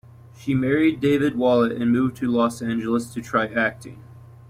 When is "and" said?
1.79-1.91